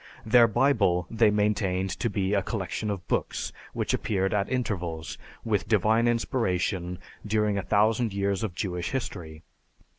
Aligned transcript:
Their 0.25 0.47
Bible 0.47 1.05
they 1.11 1.29
maintained 1.29 1.91
to 1.99 2.09
be 2.09 2.33
a 2.33 2.41
collection 2.41 2.89
of 2.89 3.07
books 3.07 3.53
which 3.73 3.93
appeared 3.93 4.33
at 4.33 4.49
intervals, 4.51 5.15
with 5.45 5.67
divine 5.67 6.07
inspiration, 6.07 6.97
during 7.23 7.55
a 7.55 7.61
thousand 7.61 8.11
years 8.11 8.41
of 8.43 8.55
Jewish 8.55 8.89
history. 8.89 9.43